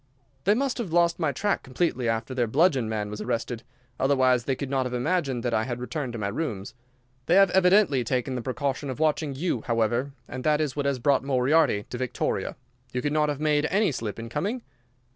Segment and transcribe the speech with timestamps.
[0.45, 3.61] "They must have lost my track completely after their bludgeon man was arrested.
[3.99, 6.73] Otherwise they could not have imagined that I had returned to my rooms.
[7.27, 10.97] They have evidently taken the precaution of watching you, however, and that is what has
[10.97, 12.55] brought Moriarty to Victoria.
[12.91, 14.63] You could not have made any slip in coming?"